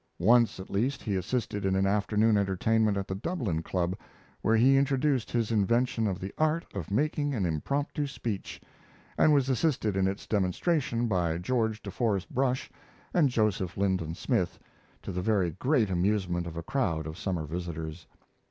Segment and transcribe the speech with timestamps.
[0.17, 3.95] Once, at least, he assisted in an afternoon entertainment at the Dublin Club,
[4.41, 8.59] where he introduced his invention of the art of making an impromptu speech,
[9.15, 12.71] and was assisted in its demonstration by George de Forest Brush
[13.13, 14.57] and Joseph Lindon Smith,
[15.03, 18.07] to the very great amusement of a crowd of summer visitors.